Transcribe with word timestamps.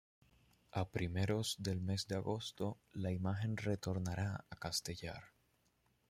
A 0.71 0.83
primeros 0.89 1.57
del 1.59 1.79
mes 1.81 2.07
de 2.07 2.15
agosto 2.15 2.79
la 2.93 3.11
imagen 3.11 3.55
retornará 3.55 4.43
a 4.49 4.55
Castellar. 4.55 5.25